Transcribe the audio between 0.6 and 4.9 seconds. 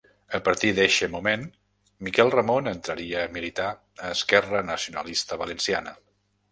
d'eixe moment, Miquel Ramon entraria a militar a Esquerra